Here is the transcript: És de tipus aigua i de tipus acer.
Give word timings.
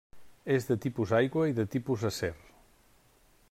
És 0.53 0.65
de 0.69 0.77
tipus 0.85 1.13
aigua 1.17 1.45
i 1.51 1.55
de 1.59 1.67
tipus 1.77 2.09
acer. 2.13 2.33